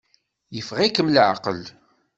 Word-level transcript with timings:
Yeffeɣ-iken 0.55 1.11
leɛqel. 1.15 1.61